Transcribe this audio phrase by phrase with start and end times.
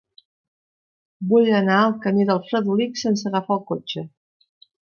[1.33, 4.07] Vull anar al camí del Fredolic sense agafar el cotxe.